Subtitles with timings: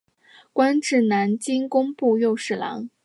[0.51, 2.89] 官至南京工部右侍郎。